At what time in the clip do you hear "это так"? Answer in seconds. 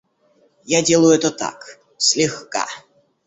1.13-1.77